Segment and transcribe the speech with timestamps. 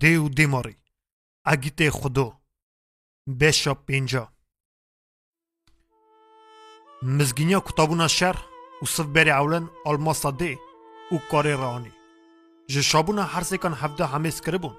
[0.00, 0.76] دی و دیماری
[1.44, 2.34] اگیت خودو
[3.40, 4.32] بشا پینجا
[7.02, 8.44] مزگینیا کتابونا شهر
[8.82, 10.58] و صف بری اولن آلماسا دی
[11.12, 11.92] و کاری رانی
[12.68, 14.76] جشابونا هر سکان هفته همیز کربون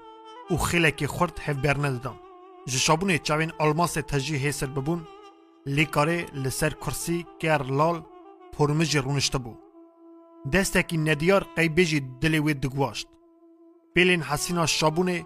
[0.50, 2.18] و خیلی که خورد هف برنه دادن
[2.66, 5.08] جشابونه چاوین آلماس تجی هیسر ببون
[5.66, 8.02] لی کاری لسر کرسی کر لال
[8.52, 9.56] پرمج رونشته بو
[10.52, 12.00] دستکی ندیار قیبیجی
[13.95, 15.25] پیلین حسینا شابونه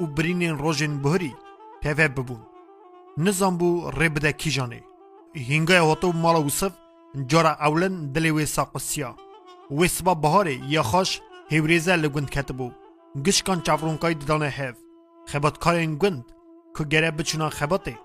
[0.00, 1.34] و برینین روژن بهری
[1.82, 2.40] پیوه ببون.
[3.18, 4.82] نظام بو بده کیجانه
[5.48, 6.72] هنگای هاتو مالا وصف
[7.26, 9.16] جارا اولن دلی وی ساقسیا
[9.70, 12.70] وی سبا بهاره یا خوش هیوریزه لگوند کتبو.
[13.26, 14.76] گشکان چافرونکای ددانه هف
[15.26, 16.24] خباتکارین گوند
[16.78, 17.98] که گره بچونا خباته.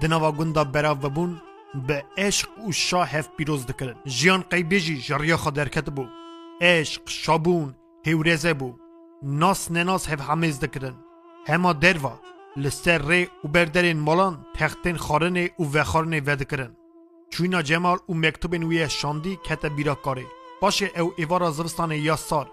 [0.00, 1.42] دناوا گوندا برا وبون
[1.88, 2.48] به عشق
[2.92, 6.06] و هف پیروز دکرن جیان قیبیجی جریا خا درکت بو
[6.60, 7.02] عشق
[9.26, 10.94] ناس نناس هف همیز دکرن.
[11.46, 12.20] هما دروا.
[12.56, 16.76] لستر ری و بردرین مالان تختین خارنه و وخارنه ودکرن
[17.30, 20.26] چوینا جمال و مکتوبین وی شاندی کت بیرا کاره
[20.60, 22.50] باشه او ایوارا زبستان یا سار.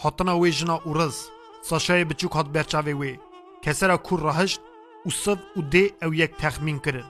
[0.00, 1.28] هاتنا وی جنا و رز.
[1.62, 3.18] ساشای بچوک هات برچاوی وی.
[3.62, 4.60] کسرا کور راهشت
[5.06, 7.04] و صف و دی او یک تخمین کرن.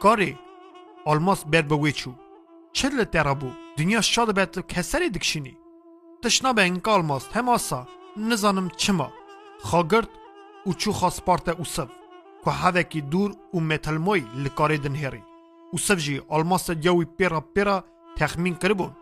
[0.00, 0.38] کاری.
[1.04, 2.12] آلماس بر بوی چو.
[2.72, 5.58] چه لترا بو دنیا شاد بیت کسری دکشینی.
[6.22, 7.28] تشنا به انکا آلماس.
[7.34, 9.12] هم آسا نزانم چما.
[9.62, 10.08] خاگرد
[10.66, 11.88] و چو خاص پارت او صف
[12.44, 15.22] که هوکی دور و متل موی لکاری دنهری.
[15.72, 17.84] او صف جی آلماس جوی پیرا پیرا
[18.16, 18.96] تخمین کربون.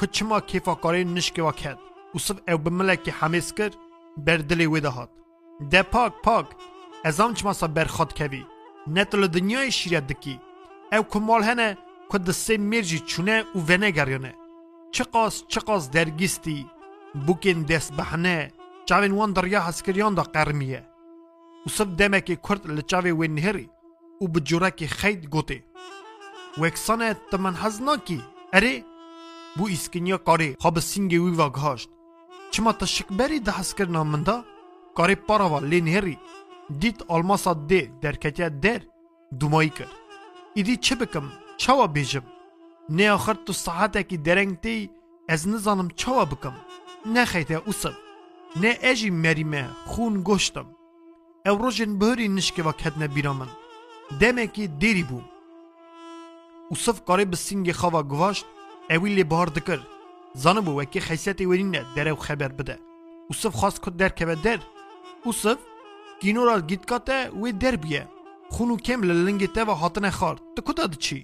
[0.00, 1.78] که چما کیفا کاری نشکی وکد
[2.14, 3.70] او صف او بملکی حمیز کر
[4.16, 5.10] بر دلی ویده هات
[5.70, 6.46] ده پاک پاک
[7.04, 8.44] از آن چما سا برخاد کوی.
[8.86, 10.40] نتل دنیای شیرت دکی.
[10.92, 11.78] او کمال هنه
[12.12, 14.34] که دسته میرجی چونه و ونه گریانه
[14.90, 15.60] چه قاس چه
[17.14, 18.50] قاس درگیستی بوکین دست بحنه
[18.86, 20.86] چاوین وان دریا هسکریان دا قرمیه.
[21.66, 23.70] و سب دمه که کرد لچاوی وین نهری
[24.20, 25.64] و بجوره که خید گوته.
[26.58, 28.22] و اکسانه تمن هزناکی
[28.52, 28.84] اره؟
[29.56, 31.88] بو اسکنیا کاری خواب سینگی وی واگهاشت
[32.50, 34.44] چما تشکبری ده هسکر نامنده
[34.94, 36.18] کاری پاراوا لینهری
[36.78, 38.80] دیت آلماسا ده درکتیا در
[39.38, 39.90] دومایی کرد
[40.54, 42.22] ایدی چه بکم؟ چاوا بیجم.
[42.88, 44.90] نه آخر تو ساعته کی درنگ تی
[45.28, 46.48] از نزانم چاوا بکم.
[46.50, 46.71] نه
[47.06, 47.96] نەخەیتە ئووسم
[48.60, 50.68] نێ ئێژی مەریمە خون گۆشتم.
[51.44, 53.50] ئەو ڕۆژن بەهری نشکەوە کەتنە بیرە من.
[54.20, 55.30] دەمێکی دێری بوو.
[56.72, 58.46] وسف قەڕێ بە سنگی خەوا گوڤاشت
[58.90, 59.84] ئەوی لێ بار دکرد.
[60.42, 62.76] زانە بوو وەکی خەیسەتی وەرینە دەرەو خەبەر بدە.
[63.30, 64.60] وسف خواست کت دەرکەوە دەر.
[65.26, 65.58] وسف
[66.22, 68.04] گینۆرا گیتکاتە وێ دەربیە
[68.54, 70.36] خون و کەم لە لنگی تەوە هاتنە خار.
[70.54, 71.20] تو کوتا دچی؟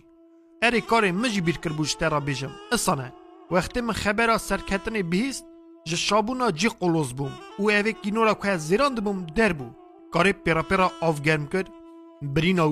[0.63, 3.09] ئەرێ کارێ مژی بیرکرد بوو ji te ra bêjim isane
[3.53, 5.45] wextê min xebera serketinê bihîst
[5.89, 7.33] ج شابونا جی قلوز بوم.
[7.59, 9.69] و اوه گینورا که زیراند بوم در بو.
[10.13, 11.49] کاری پیرا پیرا آف گرم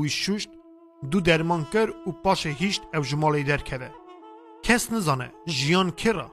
[0.00, 0.50] وی شوشت.
[1.10, 3.90] دو درمان کر و پاش هیشت او جمالی در کده.
[4.62, 6.28] کس نزانه جیان کرا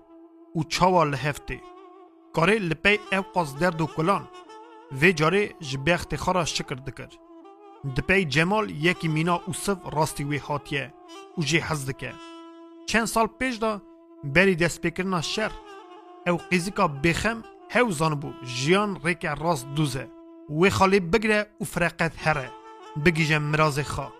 [0.55, 1.61] و چاوا لحفته.
[2.33, 4.27] کاری لپی او قاز درد و کلان.
[4.91, 7.11] وی جاره جبخت خارا شکر دکر.
[7.95, 10.93] دپی جمال یکی مینا اوسف راستی وی هاتیه
[11.37, 12.13] و جی حز دکه.
[12.85, 13.81] چند سال پیش دا
[14.23, 15.51] بری دست بکرنا شر
[16.27, 20.07] او قیزیکا بخم هاو زانبو جیان ریک راست دوزه
[20.49, 22.51] وی خالی بگره و فرقت هره
[23.05, 24.11] بگیجه مراز خوا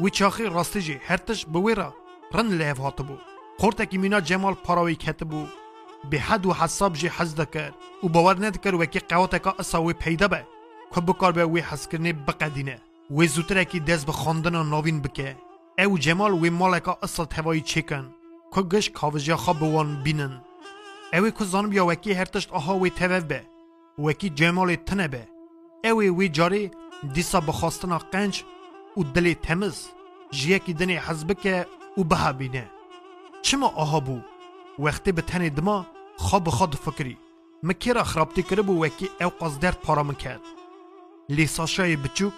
[0.00, 1.74] وی چاخی راستی جی هرتش بوی
[2.32, 3.16] رن لیف هاتبو
[3.58, 5.46] خورتکی مینا جمال پاراوی کتبو
[6.10, 10.46] به حد و حساب جی حز دکر و باور ندکر وکی قواتکا اصاوی پیدا به
[10.94, 12.80] که بکار به وی حس کرنه بقدینه
[13.10, 15.36] وی زوتره کی دست به خواندن ناوین بکه
[15.78, 18.14] او جمال وی مالکا اصل هوایی چکن
[18.54, 20.43] که گش کاوجیا خواب بوان بینن
[21.14, 23.46] اوی که زانم یا وکی هرتشت آها وی توف به
[23.98, 25.28] وکی جمال تنه به
[25.84, 26.70] اوی وی جاری
[27.14, 28.44] دیسا بخواستنا قنج
[28.96, 29.86] و دلی تمز
[30.30, 31.66] جیکی دنی حزبکه
[31.98, 32.70] و بها بینه
[33.42, 34.20] چما آها بو
[34.78, 35.86] وقتی به تنی دما
[36.16, 37.18] خواب خود فکری
[37.62, 40.40] مکیرا خرابتی کربو وکی او قصدرد پارا مکرد
[41.28, 42.32] لی ساشای بچوک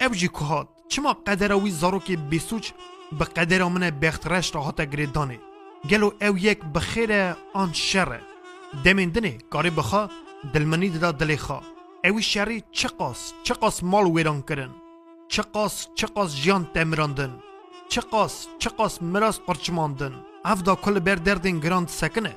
[0.00, 2.70] او جی کهات چما قدر اوی زاروکی بیسوچ
[3.18, 5.40] به قدر من بخت رشت هاتا گریدانه
[5.88, 7.12] گلو او یک بخیر
[7.54, 8.20] آن شره
[8.84, 10.08] دمین دنه کاری بخوا
[10.52, 11.60] دلمنی دا دلی خوا
[12.04, 14.72] اوی شری چه قاس چه قاس مال ویران کرن
[15.28, 17.32] چه قاس چه قاس جان تمراندن
[17.88, 22.36] چه قاس چه قاس مراس قرچماندن اف دا کل بر دردین گراند سکنه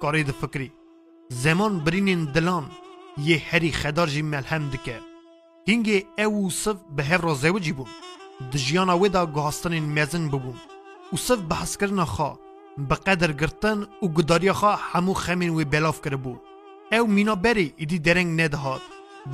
[0.00, 0.72] کاری د فکری.
[1.28, 2.66] زمان برینین دلان
[3.18, 5.00] یه هری خدار جی ملهم دکه
[5.68, 7.86] هنگی او صف به هف را زوجی بون
[8.52, 10.58] د جیانا ودا گهاستنین مزن ببون
[11.12, 12.43] او صف بحث کرنا خوا
[12.78, 16.36] به قدر گرتن و گداریا خوا همو خمین وی بلاف کرده بو
[16.92, 18.80] او مینا بری ایدی درنگ ندهاد.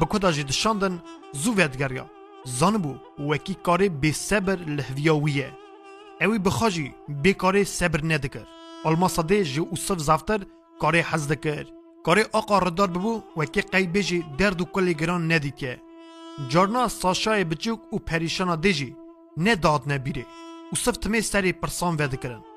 [0.01, 1.03] بکودا جی دشاندن
[1.33, 2.07] زو ودگریا
[2.45, 5.51] زانبو وکی کاری بی صبر لحویاویه.
[6.21, 8.47] اوی بخاجی بی کاری صبر ندکر.
[8.85, 10.41] الماسا دی جی اوصف زفتر
[10.81, 11.67] کاری حز دکر.
[12.05, 15.81] کاری آقا ردار ببو وکی قیبه جی درد و کلی گران ندیکه.
[16.49, 18.97] جارنا ساشای بچوک و پریشانا دیجی
[19.37, 20.27] نه داد نبیره.
[20.73, 22.50] اوصف تمی سری پرسان امی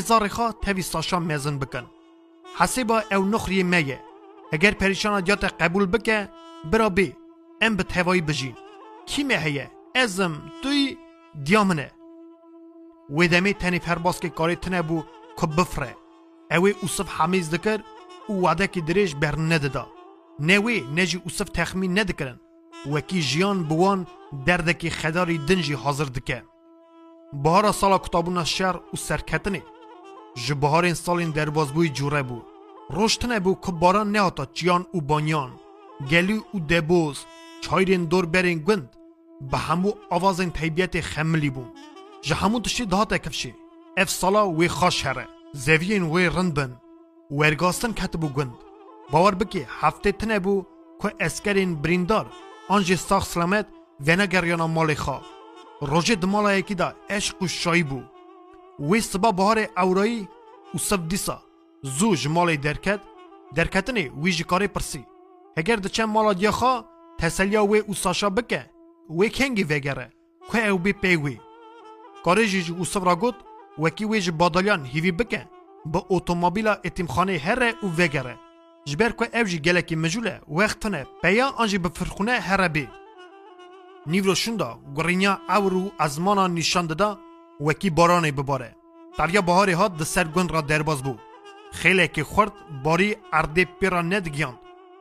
[0.00, 1.86] زاری خواه تاوی ساشا مزن بکن.
[2.58, 4.00] حسیبا او نخری میه.
[4.52, 6.28] اگر پریشانا دیات قبول بکه
[6.72, 7.16] برا بی.
[7.60, 8.56] ام به تهوایی بجین.
[9.06, 10.96] کی هیه ازم توی
[11.44, 11.90] دیامنه.
[13.10, 15.02] و دمی تنی فرباس که کاری تنه بو
[15.40, 15.96] که بفره.
[16.50, 17.80] اوی اوصف حمیز دکر
[18.26, 19.86] او وعده که دریش بر نددا
[20.40, 22.40] نوی نجی اوصف تخمین ندکرن.
[22.92, 24.06] وکی جیان بوان
[24.46, 26.04] دردکی خداری دنجی حاضر
[27.42, 29.62] بهار سال کتاب نشر و سرکت نی
[30.34, 32.42] جو بهار این سال این درباز بوی جوره بو.
[32.90, 35.52] روشت نه بو که باران نه آتا جیان و بانیان.
[36.10, 37.24] گلی و دبوز
[37.60, 38.96] چایرین دور برین گند.
[39.50, 41.64] به همو آواز این تیبیت خملی بو.
[42.22, 43.54] جه همو تشتی دهات اکفشی
[43.96, 45.28] اف سالا وی خاش هره.
[45.52, 46.76] زوین وی رند بن.
[47.30, 48.54] ورگاستن کت بو گند.
[49.10, 50.64] باور بکی هفته تنه بو
[51.02, 52.26] که اسکرین بریندار.
[52.68, 53.66] آنجی ساخ سلامت
[54.06, 55.33] ونگریانا مالی خواه.
[55.79, 58.01] selamet venegeryana malê xwe rojê di malayekî da eşq û şayî bû
[58.79, 60.27] وی سبا بهار اورایی
[60.75, 61.37] و سب دیسا
[61.83, 62.99] زو جمالی درکت
[63.55, 65.05] درکتنی وی جکاری پرسی
[65.57, 66.85] اگر دچن مالا دیخوا
[67.17, 68.69] تسلیا وی او ساشا بکه
[69.09, 70.13] وی کنگی وگره
[70.51, 71.39] که او بی پی وی
[72.25, 73.35] کاری جی او سب را گود
[73.79, 75.47] وکی وی بادالیان هیوی بکه
[75.85, 78.39] با اوتومبیلا اتیمخانه هره او وگره
[78.85, 83.02] جبر که او جی گلکی مجوله وقتنه پیا آنجی بفرخونه هره بی نیورو
[84.12, 87.18] شوندا گرینیا او رو ازمانا نشان داده
[87.60, 88.76] وکی بارانی بباره
[89.18, 91.14] دریا بهاری ها د سرگون را درباز بو
[91.72, 92.52] خیلی که خورد
[92.84, 94.58] باری ارده پیرا ندگیاند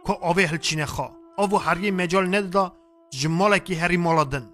[0.08, 2.74] که آوه هلچینه خواه آوه هری مجال نددا
[3.10, 4.50] جماله که هری مالا دن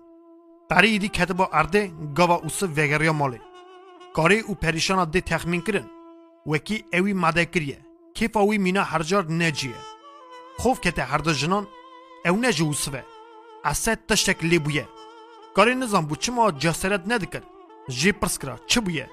[0.69, 3.42] داری ایدی کتبا ارده گاوا اوسه وگریا ماله
[4.13, 5.86] کاری او پریشان ده تخمین کرن
[6.45, 7.80] وکی اوی مده کریه
[8.13, 9.75] کیف اوی مینا هرجار نجیه
[10.57, 11.68] خوف کته هر دو جنان
[12.25, 13.04] او نجی اوسوه
[13.65, 14.88] اسد تشتک لی بویه
[15.56, 17.44] کاری نظام بو چما جسارت ندکر
[17.89, 19.09] جی پرس کرا چه بویه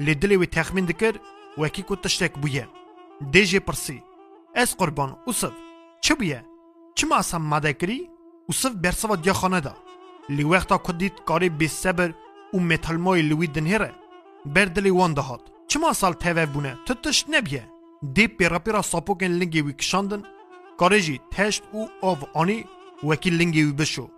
[0.00, 1.14] لی دلی وی تخمین دکر
[1.58, 2.68] وکی کو تشتک بویه
[3.32, 4.02] دی جی پرسی
[4.54, 5.52] از قربان اوسف
[6.00, 6.44] چه بویه
[6.94, 8.10] چه ما اصلا ماده کری
[8.48, 9.76] اوسف برسوا دیا خانه دا
[10.28, 12.14] لی وقتا کدید کاری بی صبر
[12.52, 13.94] او متال مای لوی دنهره
[14.46, 17.70] بر دلی وان دهات چه ما سال تیوه بونه تو تشت نبیه
[18.14, 20.22] دی پیرا پیرا ساپوکن لنگی وی کشاندن
[23.04, 24.08] کاری جی تشت او آو آنی وکی لنگی وی بشو.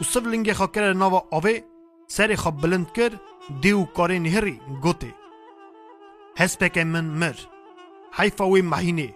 [0.00, 1.60] اوسف لنگی خاکر ناوا آوه
[2.08, 3.20] سری خواب بلند کرد
[3.60, 5.14] دیو کاری نهری گوته.
[6.36, 7.34] هسپک من مر.
[8.12, 9.14] حیفا وی مهینه.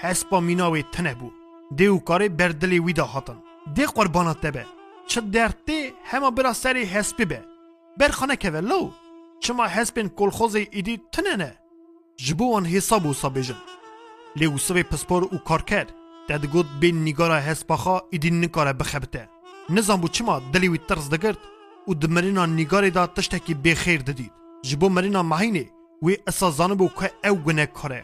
[0.00, 1.30] هسپا میناوی تنه بو.
[1.76, 3.42] دیو کاری بردلی ویدا هاتن.
[3.74, 4.66] دی قربانات تبه
[5.06, 7.44] چه درته همه برا سری هسپی به.
[7.98, 8.90] برخانه که لو
[9.40, 11.58] چما هسپین کلخوزی ایدی تنه نه.
[12.16, 13.56] جبوان حسابو سابیجن
[14.36, 15.94] لیو سوی پسپور او کار کرد.
[16.32, 19.28] داد گود بین نگارا هسپاخا ایدی نکاره بخبته.
[19.70, 21.38] نظام بو چما دلی وی ترز دگرد.
[21.88, 24.32] و مرینا نیگاری دا تشتکی بخیر ددید.
[24.62, 25.66] جبو مرینا مهینه
[26.02, 28.02] وی اسازانه بو که او گنه کاره.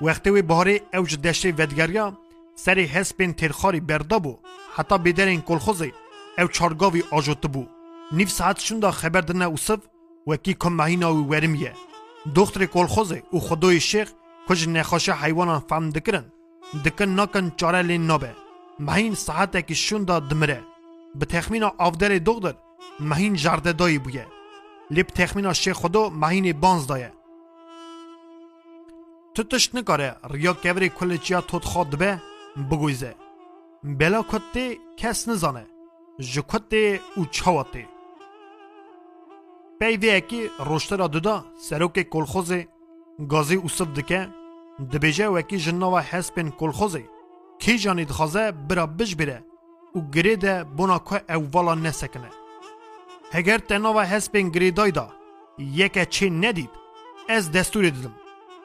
[0.00, 2.18] وقتی وی بهاره او جدشتی ودگریا
[2.54, 4.38] سری هسپین ترخاری بردا بو.
[4.76, 5.92] حتی بدرین کلخوزی
[6.38, 7.66] او چارگاوی آجوت بو.
[8.12, 9.80] نیف ساعت شوندا خبر دنه اوسف
[10.26, 11.72] وکی کم مهینا وی ورمیه.
[12.34, 14.12] دختر کلخوزی او خدای شیخ
[14.48, 16.24] کج نخاشه حیوانان فهم دکرن.
[16.82, 18.32] دکن ناکن چاره لین نابه.
[18.78, 20.60] مهین ساعت اکی شوندا دمره.
[21.14, 22.54] به تخمین آفدر دختر
[23.00, 24.26] مهین جرده دایی بویه.
[24.90, 27.12] لیب تخمین شیخ خودو مهین بانز دایه.
[29.34, 30.16] تو تشت نکاره.
[30.30, 32.22] ریا کبری کل چیا تود خود به
[32.70, 33.14] بگویزه.
[33.84, 35.66] بلا کتی کس نزانه.
[36.18, 37.86] جو کتی او چاواتی.
[39.80, 41.44] پی وی اکی روشتر دودا.
[41.56, 42.52] سروک کلخوز
[43.28, 44.28] گازی اوصف دکه.
[44.78, 47.04] دبیجه وکی جنوا حسبین کلخوزی
[47.58, 49.44] کی جانی دخوازه برا بج بره
[49.96, 52.30] و گره ده بنا که اووالا نسکنه
[53.32, 55.08] هگر تنها هسپین گریدای دا
[55.58, 56.70] یک چی ندید
[57.28, 58.14] از دستور دیدم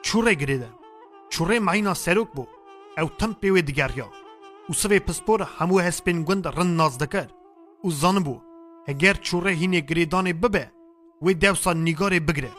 [0.02, 0.68] چوره گریده
[1.28, 2.46] چوره معینا سروک بو
[2.98, 4.08] او تم پیوی دیگریا
[4.68, 7.28] او سوی پسپور همو هسپین گوند رن ناز دکر
[7.82, 8.40] او زان بو
[8.88, 10.70] هگر چوره هینه گریدان ببه
[11.22, 12.50] وی دوسا نگاره بگره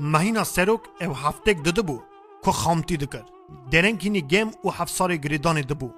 [0.00, 2.09] مهینا سروک او هفتک دده بو
[2.44, 3.24] که خامتی دکر
[3.70, 5.90] درنگ هینی گم او هفت سال گریدان دبو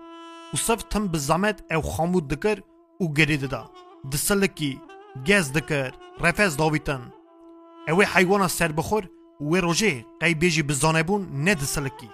[0.53, 2.59] او صف تم بزامت او خامود دکر
[2.99, 3.71] او گریده دا
[4.13, 4.81] دسلکی
[5.27, 7.13] گز دکر رفز داویتن
[7.89, 9.09] اوی حیوانا سر بخور
[9.41, 12.11] و روژه قی بیجی بزانه بون ند سلکی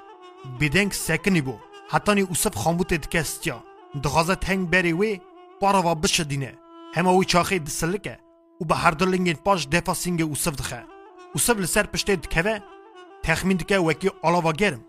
[0.60, 1.54] بدنگ سکنی بو
[1.90, 3.64] حتی نی اوصف خامبوت دکستیا
[4.04, 5.20] دخوازه تنگ بری وی
[5.60, 6.58] پارا و بشدینه
[6.94, 8.18] همه وی چاخی دسلکه
[8.60, 10.84] و به هر دلنگین پاش دفا سینگ اوسف دخه
[11.34, 12.58] اوسف لسر پشته دکوه
[13.28, 14.80] تخمین دکه وکی آلاوا گرم.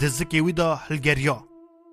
[0.00, 1.36] دزکی وی دا هلگریا.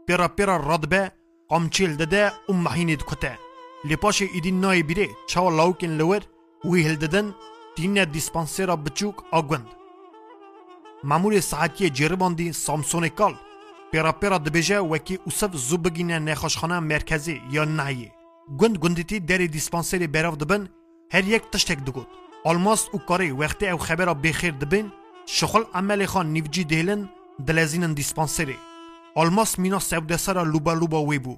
[0.08, 1.12] پیرا پیرا رادبه
[1.50, 3.40] قامچیل دده و محینی دکته
[3.90, 6.22] لپاش ایدین نای بیره چاو لاوکن لور
[6.66, 7.36] وی هلددن
[7.76, 9.68] دین دیسپانسیرا بچوک آگوند.
[11.04, 13.36] مامور ساعتی جرباندی سامسون کال.
[13.92, 18.12] پیرا پیرا دبیجه وکی اوسف زو بگینه نخوشخانه مرکزی یا نهیه
[18.60, 20.70] گند گندیتی دری دیسپانسری براو دبن
[21.14, 22.08] هر یک تشتک دگود.
[22.46, 24.92] آلماس او کاری وقتی او خبر بخیر دبن
[25.32, 27.10] شغل عمل خان نیوجی دیلن
[27.48, 28.58] دلزینن دیسپانسری.
[29.16, 31.38] آلماس مینا سبده سر لوبا لوبا وی بو.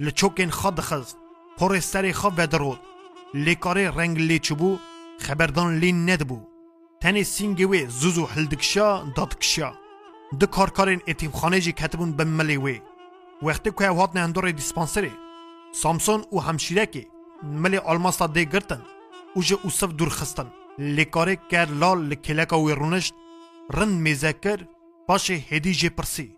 [0.00, 1.14] لچوکین خاد خز
[1.58, 2.80] پر سری خا ودرود.
[3.34, 4.78] لیکاری رنگ لی چبو
[5.18, 6.40] خبردان لی ند بو.
[7.00, 9.72] تنی سینگی وی زوزو هلدکشا دادکشا.
[10.40, 12.80] د کارکارین اتیم خانه جی کتبون بملی وی.
[13.42, 15.12] وقتی که هات نه اندور دیسپانسری.
[15.74, 17.06] سامسون او همشیره کی
[17.42, 18.82] ملی آلماسا دی گرتن
[19.34, 20.46] او جه اوسف دور خستن
[20.78, 23.14] لیکاره کر لال لکلکا وی رونشت.
[23.74, 24.58] رن میزکر
[25.08, 26.36] باشه هدی جه پرسی.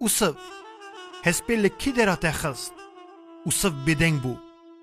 [0.00, 0.36] اوسف
[1.24, 2.72] هسپی لکی درا تخست
[3.46, 4.36] اوسف بدنگ بو.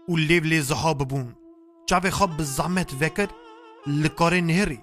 [0.07, 1.35] او لیو لی زها ببون.
[1.89, 3.27] چاوی خواب بزحمت وکر
[3.87, 4.79] لکاره نهری.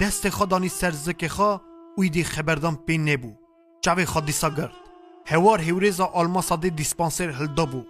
[0.00, 1.60] دست خدانی سرزک خوا
[1.96, 3.32] اوی دی خبردان پین نبو.
[3.80, 4.76] چاوی خوا دیسا گرد
[5.26, 7.82] هوار هوریزا آلماسا دی دیسپانسر هلدا بو.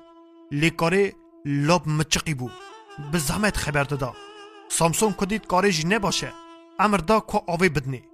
[0.50, 1.12] لیکاره
[1.44, 2.49] لاب مچقی بو.
[3.12, 4.14] به زحمت خبر دادا.
[4.68, 6.32] سامسون کدید کاری جی نباشه.
[6.78, 8.12] امر دا کو آوی بدنی.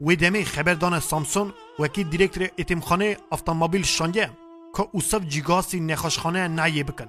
[0.00, 4.30] وی دمی خبردان سامسون وکی دیرکتر اتمخانه افتمابیل شانگه
[4.76, 7.08] که اوسف جیگاسی نخاشخانه نایه بکن.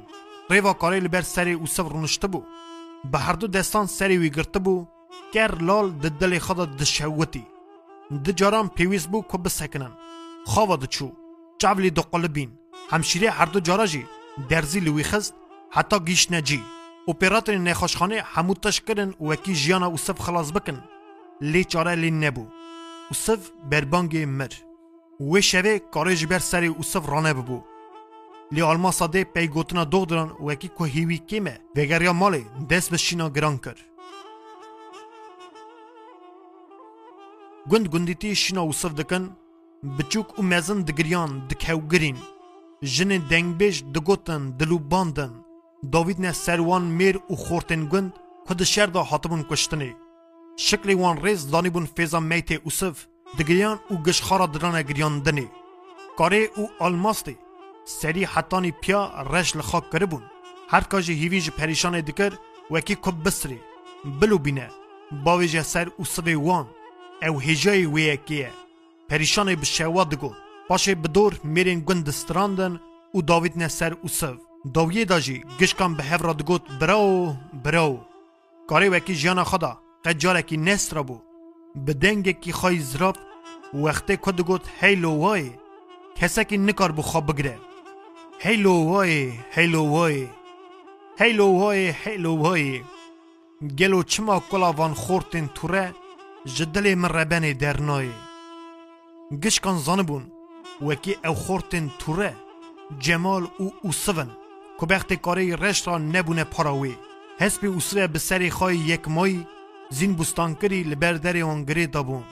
[0.50, 2.44] ریوا کاری لبر سر اوسف رونشته بو.
[3.12, 4.88] به هر دو دستان سری وی گرته بو.
[5.34, 7.46] کر لال د دل خدا د شوتی
[8.26, 9.92] د بو بسکنن.
[10.46, 11.12] خواه چو.
[11.62, 12.52] چاولی دو قلبین.
[12.90, 14.06] همشیره هر دو جاراجی.
[14.50, 15.34] درزی لوی خست.
[15.72, 16.64] حتی گیش نجی.
[17.08, 20.84] اپراتور نخاشخانه همو تشکرن وکی جیان اوسف خلاص بکن.
[21.42, 22.61] لی چاره لی نبو.
[23.11, 24.53] اوسف بربانگ مر
[25.21, 27.61] و شوه کارج بر سری اوسف رانه ببو
[28.53, 30.07] لی آلما ساده پی گوتنا دو
[30.47, 33.77] وکی که هیوی کیمه وگریا مالی دست بشینا گران کر
[37.71, 39.37] گند گندیتی شینا اوسف دکن
[39.99, 42.17] بچوک و مزن دگریان دکهو گرین
[42.83, 45.33] جن دنگبیج دگوتن دلو باندن
[45.93, 48.13] داوید نه سروان میر او خورتن گند
[48.49, 49.95] کد شهر دا حاتمون کشتنی
[50.58, 53.06] شکلی وان ریز دانی بون فیزا میت اوسف
[53.40, 55.48] دگریان او گشخارا دران گریان دنی
[56.18, 57.38] کاره او آلماستی
[57.86, 60.24] سری حتانی پیا رش لخاک کربون
[60.70, 62.34] هر کاجی هیویج پریشان دکر
[62.72, 63.60] وکی کب بسری
[64.20, 64.70] بلو بینه
[65.26, 66.68] باویج سر اوسوی وان
[67.28, 68.52] او هجای ویکیه
[69.10, 70.32] پریشان بشوا دگو
[70.70, 72.80] باشه بدور میرین گند استراندن
[73.12, 74.36] او داوید نه سر اوسف
[74.74, 78.00] داویه داجی گشکان به هفرا دگوت براو براو
[78.68, 81.22] کاری وکی جیانا خدا قجارکی نسرا بو.
[81.76, 83.18] به دنگ کی خواهی زراب
[83.74, 85.52] وقتی که دگوت هیلو وای.
[86.16, 87.60] کسکی نکار بو خواب بگره.
[88.40, 90.28] هیلو وای هیلو وای.
[91.20, 92.82] هیلو وای هیلو وای.
[93.80, 95.94] گلو چما کلا وان خورتن توره
[96.46, 98.10] جدل من ربن درنای.
[99.44, 100.32] گشکان زانبون
[100.82, 102.36] وکی او خورتن توره.
[103.00, 104.30] جمال او اوسون.
[104.80, 106.96] که بخت کاری رشت را نبونه پراوی
[107.40, 109.46] حسب اوسوه به سری خواهی یک مای.
[109.98, 112.24] زین بوستانکری li ber derê wan girê dabûn.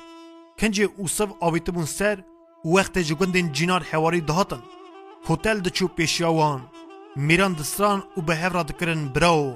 [0.59, 2.17] Kencê û siv avîtibûn ser
[2.65, 4.61] û wextê ji gundên cînar hewarî dihatin.
[5.27, 6.61] Hotel diçû pêşiya wan.
[7.27, 9.53] Mêran distran û bi hevra dikirin birawo.